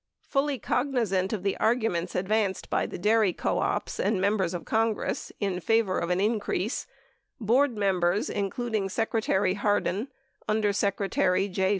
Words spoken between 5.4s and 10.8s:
favor of an increase, Board members, including Secretary Hardin, Under